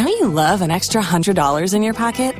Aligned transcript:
Don't 0.00 0.08
you 0.08 0.28
love 0.28 0.62
an 0.62 0.70
extra 0.70 1.02
$100 1.02 1.74
in 1.74 1.82
your 1.82 1.92
pocket? 1.92 2.34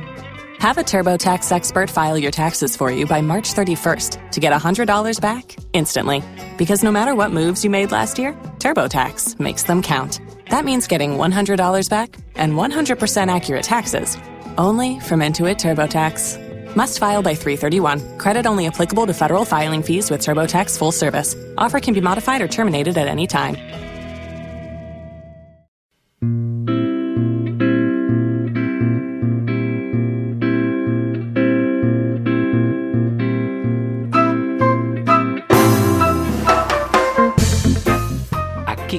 Have 0.57 0.79
a 0.79 0.81
TurboTax 0.81 1.51
expert 1.51 1.91
file 1.91 2.17
your 2.17 2.31
taxes 2.31 2.75
for 2.75 2.89
you 2.89 3.05
by 3.05 3.21
March 3.21 3.53
31st 3.53 4.31
to 4.31 4.39
get 4.39 4.51
$100 4.51 5.21
back 5.21 5.55
instantly. 5.71 6.23
Because 6.57 6.83
no 6.83 6.91
matter 6.91 7.13
what 7.13 7.29
moves 7.29 7.63
you 7.63 7.69
made 7.69 7.91
last 7.91 8.17
year, 8.17 8.33
TurboTax 8.57 9.39
makes 9.39 9.61
them 9.61 9.83
count. 9.83 10.21
That 10.49 10.65
means 10.65 10.87
getting 10.87 11.19
$100 11.19 11.87
back 11.87 12.17
and 12.33 12.53
100% 12.53 13.35
accurate 13.35 13.63
taxes 13.63 14.17
only 14.57 14.99
from 14.99 15.19
Intuit 15.19 15.57
TurboTax. 15.57 16.75
Must 16.75 16.97
file 16.97 17.21
by 17.21 17.35
331. 17.35 18.17
Credit 18.17 18.47
only 18.47 18.65
applicable 18.65 19.05
to 19.05 19.13
federal 19.13 19.45
filing 19.45 19.83
fees 19.83 20.09
with 20.09 20.21
TurboTax 20.21 20.79
full 20.79 20.91
service. 20.91 21.35
Offer 21.59 21.79
can 21.79 21.93
be 21.93 22.01
modified 22.01 22.41
or 22.41 22.47
terminated 22.47 22.97
at 22.97 23.07
any 23.07 23.27
time. 23.27 23.55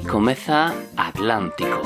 Comeza 0.08 0.72
Atlántico. 0.96 1.80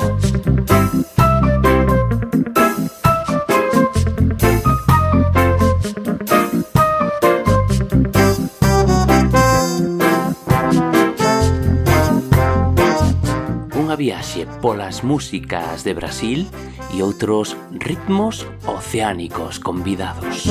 Unha 13.77 13.95
viaxe 13.97 14.47
polas 14.61 15.01
músicas 15.05 15.85
de 15.85 15.93
Brasil 15.95 16.45
e 16.93 17.03
outros 17.03 17.55
ritmos 17.73 18.45
oceánicos 18.67 19.61
convidados. 19.61 20.49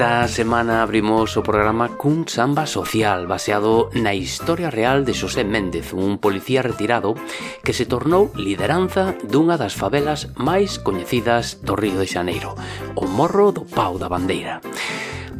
Esta 0.00 0.28
semana 0.28 0.80
abrimos 0.80 1.36
o 1.36 1.44
programa 1.44 1.92
cun 2.00 2.24
samba 2.24 2.64
social 2.64 3.28
baseado 3.28 3.92
na 3.92 4.16
historia 4.16 4.72
real 4.72 5.04
de 5.04 5.12
Xosé 5.12 5.44
Méndez, 5.44 5.92
un 5.92 6.16
policía 6.16 6.64
retirado 6.64 7.20
que 7.60 7.76
se 7.76 7.84
tornou 7.84 8.32
lideranza 8.32 9.12
dunha 9.20 9.60
das 9.60 9.76
favelas 9.76 10.32
máis 10.40 10.80
coñecidas 10.80 11.60
do 11.60 11.76
Río 11.76 12.00
de 12.00 12.08
Xaneiro, 12.08 12.56
o 12.96 13.04
Morro 13.04 13.52
do 13.52 13.68
Pau 13.68 14.00
da 14.00 14.08
Bandeira. 14.08 14.64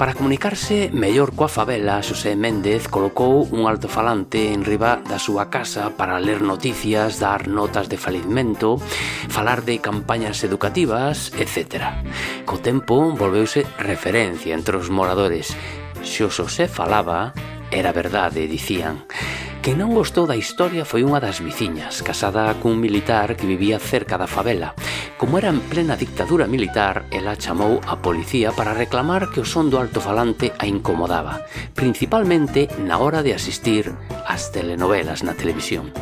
Para 0.01 0.15
comunicarse 0.17 0.89
mellor 0.97 1.37
coa 1.37 1.53
favela, 1.53 2.01
Xosé 2.01 2.33
Méndez 2.33 2.89
colocou 2.89 3.45
un 3.53 3.69
altofalante 3.69 4.49
en 4.49 4.65
riba 4.65 4.97
da 5.05 5.21
súa 5.21 5.53
casa 5.53 5.93
para 5.93 6.17
ler 6.17 6.41
noticias, 6.41 7.21
dar 7.21 7.53
notas 7.53 7.93
de 7.93 8.01
falimento, 8.01 8.81
falar 9.29 9.61
de 9.61 9.85
campañas 9.85 10.41
educativas, 10.41 11.37
etc. 11.37 12.01
Co 12.49 12.65
tempo 12.65 13.13
volveuse 13.13 13.69
referencia 13.77 14.57
entre 14.57 14.81
os 14.81 14.89
moradores. 14.89 15.53
Se 16.01 16.25
o 16.25 16.33
Xosé 16.33 16.65
falaba, 16.65 17.37
era 17.69 17.93
verdade, 17.93 18.49
dicían. 18.49 19.05
Que 19.61 19.77
non 19.77 19.93
gostou 19.93 20.25
da 20.25 20.41
historia 20.41 20.89
foi 20.89 21.05
unha 21.05 21.21
das 21.21 21.45
viciñas, 21.45 22.01
casada 22.01 22.49
cun 22.65 22.81
militar 22.81 23.37
que 23.37 23.45
vivía 23.45 23.77
cerca 23.77 24.17
da 24.17 24.25
favela. 24.25 24.73
Como 25.21 25.37
era 25.37 25.53
en 25.53 25.61
plena 25.61 26.01
dictadura 26.01 26.49
militar, 26.49 27.05
ela 27.13 27.37
chamou 27.37 27.77
a 27.85 28.01
policía 28.01 28.57
para 28.57 28.73
reclamar 28.73 29.29
que 29.29 29.45
o 29.45 29.49
son 29.49 29.69
do 29.69 29.77
altofalante 29.77 30.57
a 30.57 30.65
incomodaba, 30.65 31.45
principalmente 31.77 32.73
na 32.81 33.05
hora 33.05 33.21
de 33.21 33.37
asistir 33.37 33.93
ás 34.25 34.49
telenovelas 34.49 35.21
na 35.21 35.37
televisión. 35.37 35.93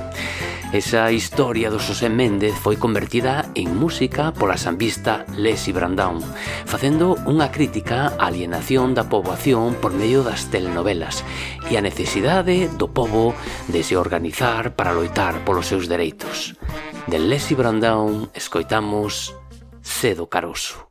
Esa 0.73 1.11
historia 1.11 1.71
do 1.73 1.81
Xosé 1.81 2.13
Méndez 2.13 2.53
foi 2.53 2.77
convertida 2.77 3.49
en 3.57 3.73
música 3.73 4.37
pola 4.37 4.61
sambista 4.61 5.25
Lesi 5.33 5.73
Brandão, 5.73 6.21
facendo 6.69 7.17
unha 7.25 7.49
crítica 7.49 8.13
á 8.21 8.29
alienación 8.29 8.93
da 8.93 9.09
poboación 9.09 9.81
por 9.81 9.97
medio 9.97 10.21
das 10.21 10.53
telenovelas 10.53 11.25
e 11.73 11.81
a 11.81 11.85
necesidade 11.85 12.69
do 12.77 12.93
pobo 12.93 13.33
de 13.73 13.81
se 13.81 13.97
organizar 13.97 14.77
para 14.77 14.93
loitar 14.93 15.41
polos 15.49 15.73
seus 15.73 15.89
dereitos. 15.89 16.53
De 17.09 17.17
Lesi 17.17 17.57
Brandão 17.57 18.29
escoitamos 18.37 19.33
Cedo 19.81 20.29
Caroso. 20.29 20.88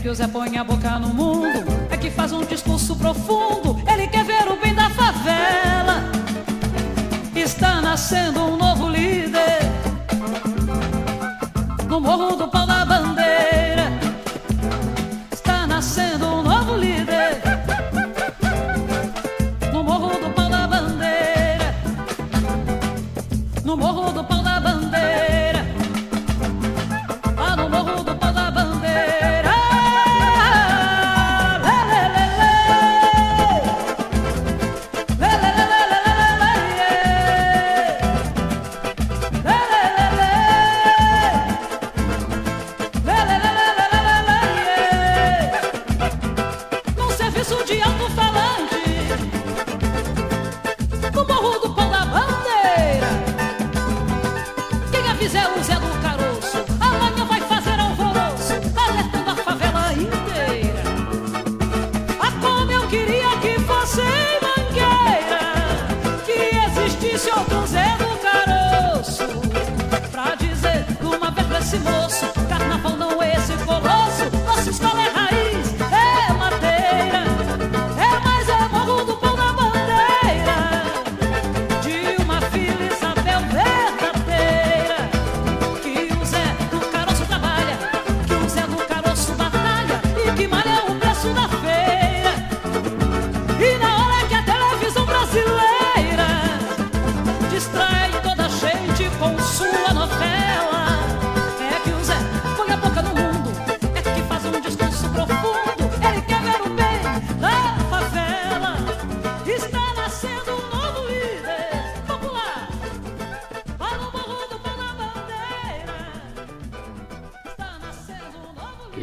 Que 0.00 0.08
o 0.08 0.14
Zé 0.14 0.26
põe 0.26 0.56
a 0.56 0.64
boca 0.64 0.98
no 0.98 1.08
mundo 1.08 1.64
É 1.90 1.96
que 1.96 2.10
faz 2.10 2.32
um 2.32 2.42
discurso 2.44 2.96
profundo 2.96 3.82
Ele 3.86 4.06
quer 4.08 4.24
ver 4.24 4.48
o 4.48 4.56
bem 4.56 4.74
da 4.74 4.88
favela. 4.90 6.02
Está 7.34 7.80
nascendo 7.80 8.40
um 8.40 8.56
novo 8.56 8.88
líder. 8.88 9.60
No 11.88 12.00
morro 12.00 12.36
do 12.36 12.48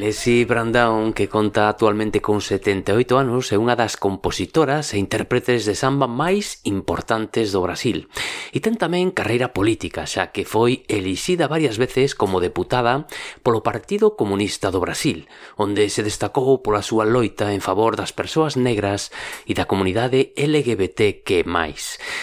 Eh, 0.07 0.13
Nancy 0.27 0.45
Brandown, 0.45 1.11
que 1.11 1.27
conta 1.27 1.67
actualmente 1.67 2.21
con 2.21 2.39
78 2.39 3.17
anos, 3.17 3.51
é 3.51 3.59
unha 3.59 3.75
das 3.75 3.99
compositoras 3.99 4.95
e 4.95 4.99
intérpretes 5.03 5.67
de 5.67 5.75
samba 5.75 6.07
máis 6.07 6.63
importantes 6.63 7.51
do 7.51 7.59
Brasil. 7.59 8.07
E 8.55 8.63
ten 8.63 8.79
tamén 8.79 9.11
carreira 9.11 9.51
política, 9.51 10.07
xa 10.07 10.31
que 10.31 10.47
foi 10.47 10.87
elixida 10.87 11.51
varias 11.51 11.75
veces 11.75 12.15
como 12.15 12.39
deputada 12.39 13.03
polo 13.43 13.67
Partido 13.67 14.15
Comunista 14.15 14.71
do 14.71 14.79
Brasil, 14.79 15.27
onde 15.59 15.91
se 15.91 16.07
destacou 16.07 16.63
pola 16.63 16.79
súa 16.79 17.03
loita 17.03 17.51
en 17.51 17.59
favor 17.59 17.99
das 17.99 18.15
persoas 18.15 18.55
negras 18.55 19.11
e 19.43 19.55
da 19.59 19.67
comunidade 19.67 20.31
LGBTQ+. 20.39 21.43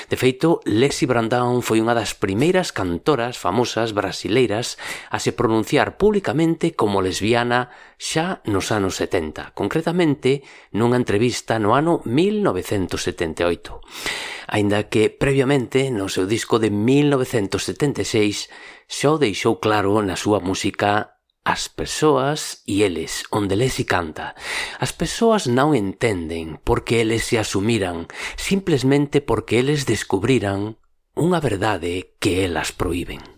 De 0.09 0.17
feito, 0.17 0.65
Lexi 0.65 1.05
Brandown 1.05 1.61
foi 1.61 1.85
unha 1.85 1.93
das 1.93 2.17
primeiras 2.17 2.73
cantoras 2.73 3.37
famosas 3.37 3.93
brasileiras 3.93 4.81
a 5.13 5.21
se 5.21 5.37
pronunciar 5.37 6.01
públicamente 6.01 6.73
como 6.73 7.05
lesbiana 7.05 7.74
xa 7.99 8.41
nos 8.45 8.71
anos 8.73 9.01
70, 9.01 9.53
concretamente 9.55 10.45
nunha 10.75 10.99
entrevista 10.99 11.59
no 11.59 11.73
ano 11.75 12.03
1978. 12.07 13.81
Aínda 14.51 14.91
que 14.93 15.09
previamente 15.09 15.89
no 15.91 16.13
seu 16.13 16.29
disco 16.29 16.61
de 16.61 16.69
1976 16.69 18.51
xa 18.87 19.09
o 19.15 19.21
deixou 19.21 19.59
claro 19.59 19.99
na 20.05 20.15
súa 20.15 20.39
música 20.39 21.15
As 21.45 21.69
persoas 21.69 22.65
e 22.65 22.89
eles, 22.89 23.29
onde 23.29 23.53
les 23.53 23.77
canta. 23.85 24.33
As 24.81 24.97
persoas 24.97 25.45
non 25.45 25.77
entenden 25.77 26.57
porque 26.65 27.05
eles 27.05 27.29
se 27.29 27.37
asumiran, 27.37 28.09
simplesmente 28.41 29.21
porque 29.21 29.61
eles 29.61 29.85
descubriran 29.85 30.81
unha 31.13 31.45
verdade 31.45 32.17
que 32.17 32.49
elas 32.49 32.73
proíben. 32.73 33.34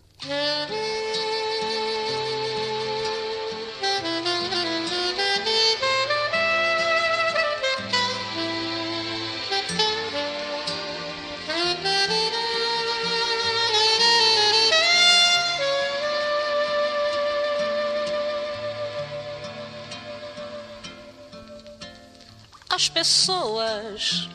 As 22.76 22.90
pessoas 22.90 24.28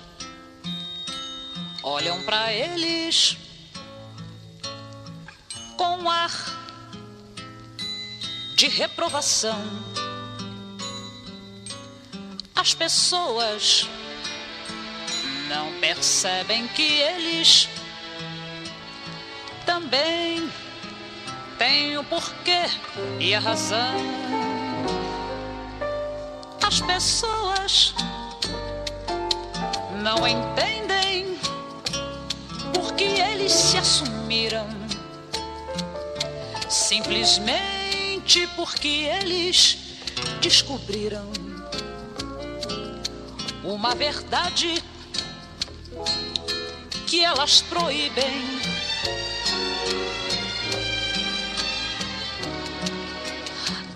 olham 1.83 2.23
para 2.23 2.51
eles 2.51 3.37
com 5.77 5.97
um 5.99 6.09
ar 6.09 6.31
de 8.55 8.67
reprovação. 8.67 9.61
As 12.55 12.73
pessoas 12.73 13.87
não 15.47 15.79
percebem 15.79 16.67
que 16.69 16.81
eles 16.81 17.69
também 19.67 20.51
têm 21.59 21.95
o 21.95 22.03
porquê 22.05 22.63
e 23.19 23.35
a 23.35 23.39
razão. 23.39 23.97
As 26.59 26.81
pessoas 26.81 27.93
não 30.01 30.27
entendem 30.27 31.37
porque 32.73 33.03
eles 33.03 33.51
se 33.51 33.77
assumiram. 33.77 34.67
Simplesmente 36.67 38.47
porque 38.55 38.87
eles 38.87 39.77
descobriram 40.41 41.31
uma 43.63 43.93
verdade 43.93 44.81
que 47.05 47.23
elas 47.23 47.61
proíbem. 47.61 48.61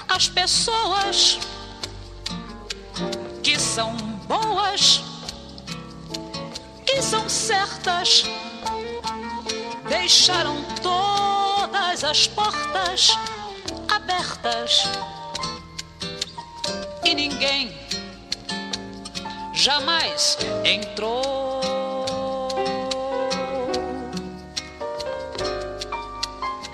As 0.07 0.29
pessoas 0.29 1.39
que 3.41 3.59
são 3.59 3.95
boas 4.27 5.14
são 7.05 7.29
certas. 7.29 8.23
Deixaram 9.87 10.57
todas 10.81 12.03
as 12.03 12.25
portas 12.25 13.11
abertas 13.87 14.85
e 17.03 17.13
ninguém 17.13 17.77
jamais 19.53 20.37
entrou. 20.63 21.61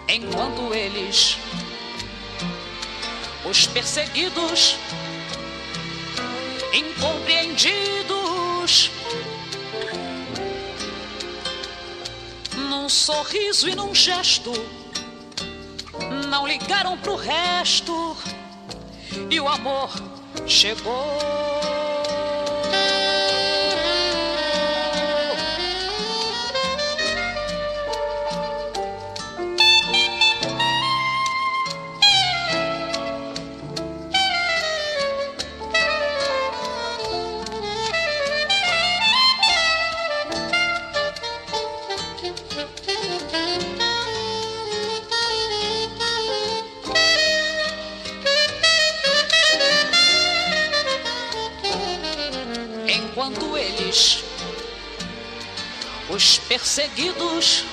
Enquanto 0.08 0.74
eles, 0.74 1.38
os 3.44 3.68
perseguidos, 3.68 4.78
incompreendidos, 6.74 8.21
sorriso 12.92 13.70
e 13.70 13.76
num 13.76 13.96
gesto. 13.96 14.52
Não 16.28 16.46
ligaram 16.46 16.98
pro 16.98 17.16
resto 17.16 18.18
e 19.30 19.40
o 19.40 19.48
amor 19.48 19.90
chegou. 20.46 21.41
Perseguidos, 56.72 57.66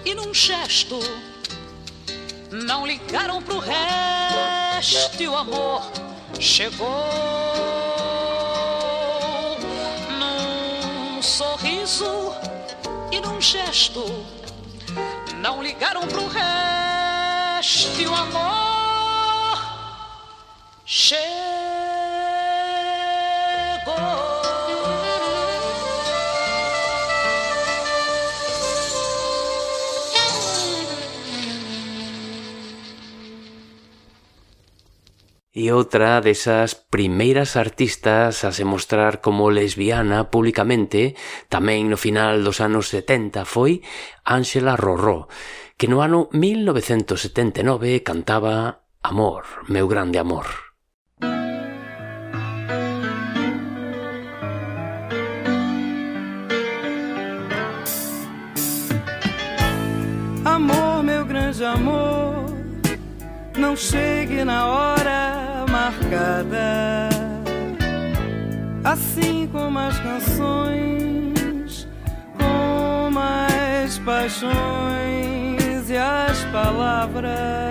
e 0.04 0.12
num 0.12 0.34
gesto. 0.34 0.98
Não 2.50 2.84
ligaram 2.84 3.40
pro 3.40 3.60
resto 3.60 5.22
e 5.22 5.28
o 5.28 5.36
amor 5.36 5.88
chegou. 6.40 6.88
Num 10.18 11.22
sorriso 11.22 12.34
e 13.12 13.20
num 13.20 13.40
gesto. 13.40 14.04
Não 15.36 15.62
ligaram 15.62 16.04
pro 16.08 16.26
resto 16.26 18.00
e 18.00 18.08
o 18.08 18.14
amor 18.16 18.79
chegou. 20.90 21.30
E 35.52 35.70
outra 35.70 36.18
desas 36.20 36.74
primeiras 36.74 37.54
artistas 37.54 38.42
a 38.42 38.50
se 38.50 38.64
mostrar 38.66 39.22
como 39.22 39.54
lesbiana 39.54 40.26
publicamente, 40.26 41.14
tamén 41.46 41.86
no 41.86 41.94
final 41.94 42.42
dos 42.42 42.58
anos 42.58 42.90
70, 42.90 43.46
foi 43.46 43.86
Ángela 44.26 44.74
Rorró, 44.74 45.30
que 45.78 45.86
no 45.86 46.02
ano 46.02 46.26
1979 46.34 48.02
cantaba 48.02 48.82
Amor, 49.02 49.46
meu 49.70 49.86
grande 49.86 50.18
amor. 50.18 50.69
Não 63.70 63.76
chegue 63.76 64.44
na 64.44 64.66
hora 64.66 65.64
marcada. 65.70 67.08
Assim 68.82 69.48
como 69.52 69.78
as 69.78 69.96
canções 70.00 71.86
com 72.36 73.12
paixões 74.04 74.50
e 75.88 75.96
as 75.96 76.44
palavras. 76.46 77.70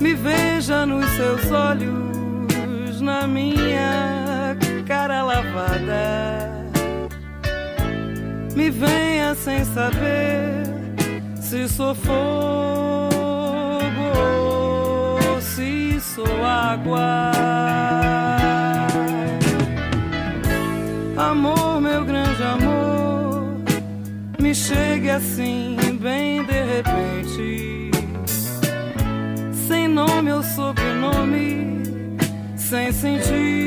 Me 0.00 0.14
veja 0.14 0.86
nos 0.86 1.10
seus 1.16 1.50
olhos, 1.50 3.00
na 3.00 3.26
minha 3.26 4.56
cara 4.86 5.24
lavada. 5.24 6.62
Me 8.54 8.70
venha 8.70 9.34
sem 9.34 9.64
saber 9.64 10.63
se 11.54 11.68
sou 11.68 11.94
fogo 11.94 12.10
se 15.40 16.00
sou 16.00 16.44
água. 16.44 17.30
Amor, 21.16 21.80
meu 21.80 22.04
grande 22.04 22.42
amor, 22.42 23.54
me 24.40 24.52
chegue 24.52 25.10
assim, 25.10 25.76
bem 26.00 26.44
de 26.44 26.60
repente, 26.74 27.90
sem 29.68 29.86
nome 29.86 30.32
ou 30.32 30.42
sobrenome, 30.42 31.80
sem 32.56 32.90
sentir. 32.90 33.63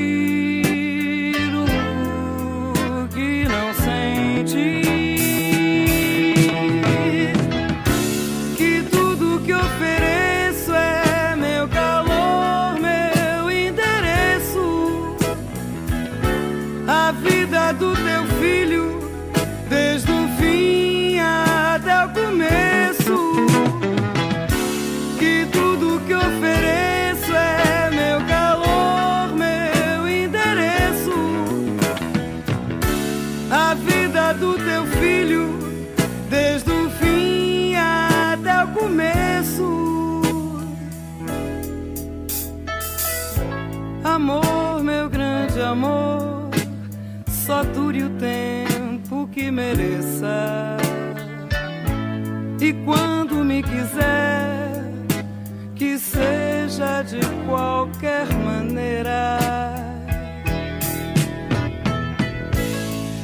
Me 53.48 53.64
quiser, 53.64 54.92
que 55.74 55.98
seja 55.98 57.02
de 57.04 57.22
qualquer 57.48 58.28
maneira. 58.46 59.40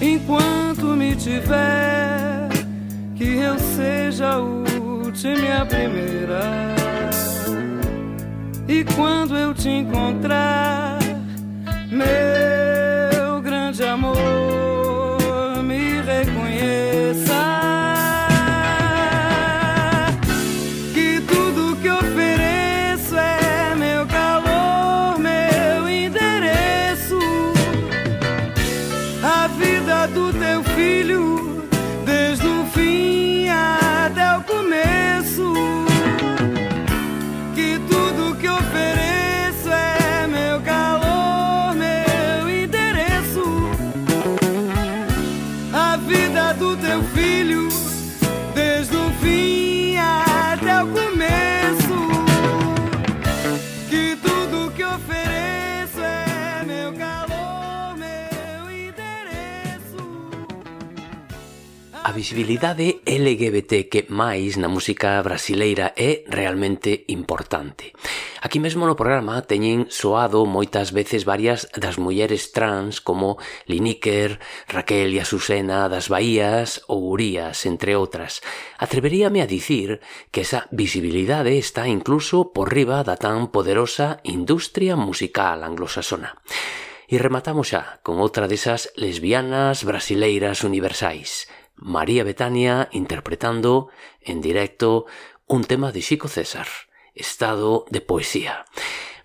Enquanto 0.01 0.96
me 0.96 1.15
tiver, 1.15 2.48
que 3.15 3.36
eu 3.36 3.60
seja 3.60 4.32
a 4.32 4.39
última 4.39 5.39
e 5.39 5.51
a 5.51 5.65
primeira. 5.65 6.42
E 8.68 8.86
quando 8.96 9.38
eu 9.38 9.53
te 9.53 9.70
encontrar, 9.70 11.00
meu 11.92 13.42
grande 13.42 13.84
amor. 13.84 14.43
A 62.03 62.12
visibilidade 62.12 63.00
máis 64.12 64.60
na 64.60 64.67
música 64.67 65.15
brasileira 65.24 65.95
é 65.95 66.27
realmente 66.27 67.07
importante. 67.07 67.95
Aquí 68.43 68.60
mesmo 68.60 68.83
no 68.83 69.00
programa 69.00 69.39
teñen 69.48 69.88
soado 69.88 70.43
moitas 70.43 70.91
veces 70.91 71.24
varias 71.24 71.72
das 71.79 71.95
mulleres 71.95 72.51
trans 72.51 73.00
como 73.00 73.39
Liniker, 73.72 74.43
Raquel 74.67 75.15
e 75.15 75.24
Azucena 75.24 75.88
das 75.88 76.12
Bahías 76.12 76.83
ou 76.91 77.07
Urias, 77.07 77.63
entre 77.63 77.95
outras. 77.95 78.43
Atreveríame 78.75 79.39
a 79.39 79.48
dicir 79.48 80.03
que 80.27 80.43
esa 80.43 80.67
visibilidade 80.75 81.55
está 81.55 81.88
incluso 81.88 82.51
por 82.51 82.75
riba 82.75 83.07
da 83.07 83.15
tan 83.15 83.48
poderosa 83.48 84.19
industria 84.27 85.00
musical 85.00 85.63
anglosaxona. 85.63 86.36
E 87.07 87.15
rematamos 87.15 87.72
xa 87.72 88.03
con 88.03 88.19
outra 88.19 88.51
desas 88.51 88.91
lesbianas 89.00 89.88
brasileiras 89.88 90.67
universais, 90.67 91.48
María 91.84 92.24
Betania 92.24 92.88
interpretando 92.92 93.90
en 94.22 94.42
directo 94.42 95.06
un 95.48 95.66
tema 95.66 95.92
de 95.92 96.02
Chico 96.02 96.30
César, 96.30 96.68
Estado 97.13 97.86
de 97.92 98.00
Poesía. 98.00 98.66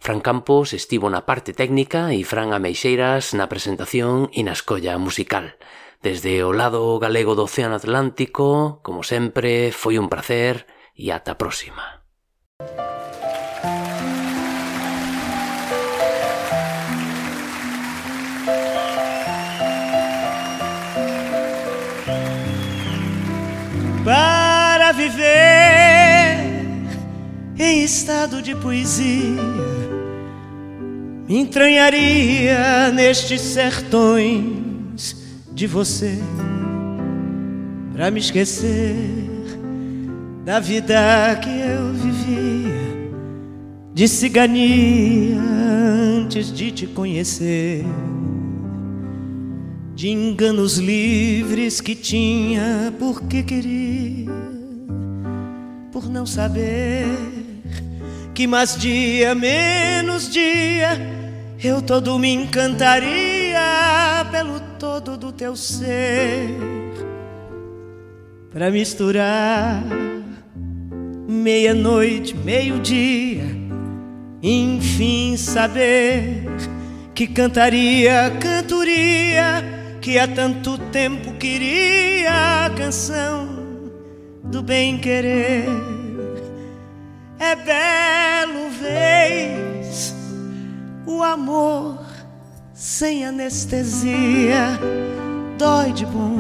Fran 0.01 0.21
Campos 0.21 0.75
estivo 0.75 1.07
na 1.07 1.23
parte 1.23 1.55
técnica 1.55 2.11
e 2.11 2.27
Fran 2.27 2.51
Ameixeiras 2.51 3.31
na 3.35 3.47
presentación 3.47 4.27
e 4.35 4.43
na 4.43 4.59
escolla 4.59 4.99
musical. 4.99 5.55
Desde 6.03 6.43
o 6.43 6.51
lado 6.51 6.99
galego 6.99 7.39
do 7.39 7.47
Océano 7.47 7.79
Atlántico, 7.79 8.83
como 8.83 9.07
sempre, 9.07 9.71
foi 9.71 9.95
un 9.99 10.11
placer 10.11 10.67
e 10.99 11.15
ata 11.15 11.35
a 11.35 11.39
próxima. 11.39 11.98
Em 27.59 27.83
estado 27.83 28.41
de 28.41 28.55
poesia. 28.55 29.43
Me 31.27 31.39
entranharia 31.39 32.91
nestes 32.93 33.41
sertões 33.41 35.17
de 35.53 35.67
você 35.67 36.19
para 37.93 38.11
me 38.11 38.21
esquecer 38.21 38.95
da 40.45 40.61
vida 40.61 41.39
que 41.43 41.51
eu 41.51 41.93
vivia 41.93 42.79
de 43.93 44.07
cigania 44.07 45.41
antes 45.41 46.53
de 46.53 46.71
te 46.71 46.87
conhecer 46.87 47.85
de 49.99 50.11
enganos 50.11 50.79
livres 50.79 51.81
que 51.81 51.97
tinha 51.97 52.95
porque 53.01 53.43
queria, 53.43 54.31
por 55.91 56.09
não 56.09 56.25
saber 56.25 57.48
que 58.39 58.47
mais 58.47 58.77
dia 58.77 59.35
menos 59.35 60.31
dia 60.31 60.91
eu 61.61 61.83
todo 61.83 62.17
me 62.21 62.33
encantaria 62.33 63.59
pelo 64.31 64.61
todo 64.79 65.17
do 65.17 65.33
teu 65.33 65.57
ser 65.57 66.49
para 68.53 68.71
misturar 68.71 69.83
meia-noite, 71.29 72.37
meio-dia, 72.37 73.43
enfim 74.41 75.37
saber 75.37 76.45
que 77.17 77.27
cantaria, 77.27 78.31
cantoria 78.39 79.65
que 80.01 80.17
há 80.17 80.29
tanto 80.29 80.79
tempo 80.93 81.33
queria 81.33 82.67
a 82.67 82.71
canção 82.71 83.49
do 84.45 84.63
bem-querer. 84.63 85.98
É 87.41 87.55
belo 87.55 88.69
vez 88.71 90.15
o 91.07 91.23
amor 91.23 92.05
sem 92.75 93.25
anestesia, 93.25 94.79
dói 95.57 95.93
de 95.93 96.05
bom, 96.05 96.37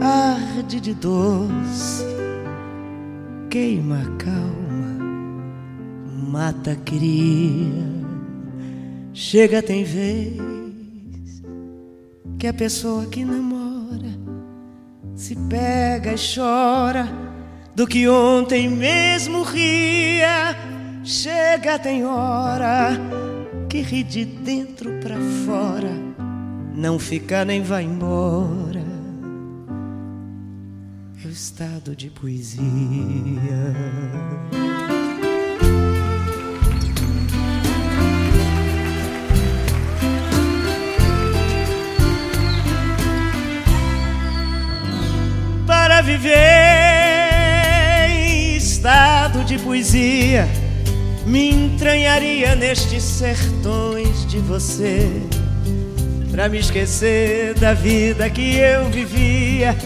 arde 0.00 0.78
de 0.78 0.94
doce, 0.94 2.04
queima 3.48 4.04
calma, 4.18 5.04
mata 6.28 6.76
cria. 6.84 8.00
Chega, 9.14 9.62
tem 9.62 9.84
vez 9.84 10.40
que 12.38 12.46
a 12.46 12.54
pessoa 12.54 13.06
que 13.06 13.24
namora 13.24 14.10
se 15.14 15.34
pega 15.34 16.12
e 16.12 16.34
chora 16.34 17.29
do 17.80 17.86
que 17.86 18.06
ontem 18.06 18.68
mesmo 18.68 19.42
ria. 19.42 20.54
Chega, 21.02 21.78
tem 21.78 22.04
hora 22.04 22.90
que 23.70 23.80
ri 23.80 24.02
de 24.02 24.26
dentro 24.26 24.92
para 25.00 25.16
fora, 25.46 25.90
não 26.74 26.98
fica 26.98 27.42
nem 27.42 27.62
vai 27.62 27.84
embora. 27.84 28.84
É 31.24 31.26
o 31.26 31.30
estado 31.30 31.96
de 31.96 32.10
poesia. 32.10 32.60
Poesia 49.64 50.48
me 51.26 51.50
entranharia 51.50 52.54
nestes 52.54 53.02
sertões 53.02 54.26
de 54.26 54.38
você. 54.38 55.08
Pra 56.30 56.48
me 56.48 56.58
esquecer 56.58 57.54
da 57.54 57.74
vida 57.74 58.30
que 58.30 58.56
eu 58.56 58.88
vivia 58.88 59.76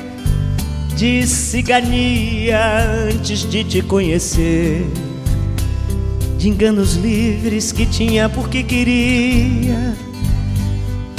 De 0.94 1.26
cigania 1.26 3.08
antes 3.08 3.48
de 3.48 3.64
te 3.64 3.82
conhecer. 3.82 4.86
De 6.38 6.48
enganos 6.48 6.96
livres 6.96 7.72
que 7.72 7.86
tinha 7.86 8.28
porque 8.28 8.62
queria 8.62 9.96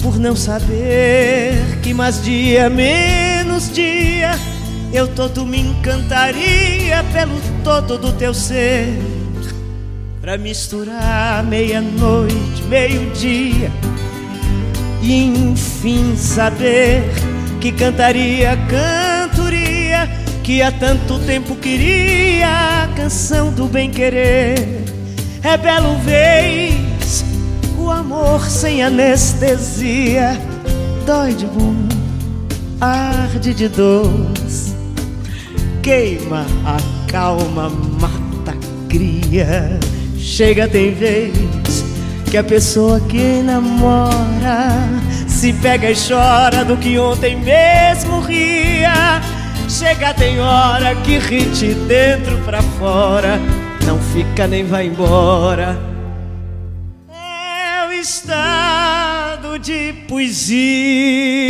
Por 0.02 0.20
não 0.20 0.36
saber 0.36 1.80
que 1.82 1.94
mais 1.94 2.24
dia 2.24 2.70
menos 2.70 3.72
dia 3.72 4.38
Eu 4.96 5.10
todo 5.10 5.46
me 5.46 5.60
encantaria 5.60 7.04
pelo 7.12 7.36
todo 7.66 7.98
do 7.98 8.14
teu 8.14 8.34
ser. 8.34 8.88
Pra 10.22 10.38
misturar 10.38 11.44
meia-noite, 11.44 12.64
meio-dia 12.70 13.70
E 15.02 15.26
enfim 15.26 16.16
saber 16.16 17.04
que 17.60 17.74
cantaria 17.74 18.58
cantoria 18.70 20.10
Que 20.42 20.62
há 20.62 20.72
tanto 20.72 21.20
tempo 21.20 21.58
queria 21.58 22.86
a 22.86 22.88
canção 22.96 23.52
do 23.52 23.66
bem-querer. 23.66 24.56
É 25.44 25.58
belo 25.58 25.98
vez 25.98 27.26
o 27.78 27.92
amor 27.92 28.50
sem 28.50 28.82
anestesia 28.82 30.40
Dói 31.06 31.34
de 31.34 31.46
bom, 31.48 31.76
arde 32.80 33.54
de 33.54 33.68
doce 33.68 34.75
Queima 35.86 36.48
a 36.66 36.78
calma, 37.12 37.70
mata 37.70 38.58
cria 38.90 39.80
Chega, 40.18 40.68
tem 40.68 40.92
vez 40.96 41.32
que 42.32 42.38
a 42.38 42.44
pessoa 42.44 43.00
que 43.02 43.44
namora 43.44 44.90
se 45.28 45.54
pega 45.54 45.92
e 45.92 45.96
chora 45.96 46.66
do 46.66 46.76
que 46.76 46.98
ontem 46.98 47.40
mesmo 47.40 48.20
ria. 48.22 49.22
Chega, 49.70 50.12
tem 50.16 50.40
hora 50.40 50.96
que 50.96 51.20
ri 51.20 51.42
de 51.52 51.76
dentro 51.76 52.40
pra 52.40 52.64
fora, 52.64 53.40
não 53.86 54.00
fica 54.00 54.48
nem 54.48 54.66
vai 54.66 54.88
embora. 54.88 55.78
É 57.08 57.88
o 57.88 57.92
estado 57.92 59.60
de 59.60 59.94
poesia. 60.08 61.46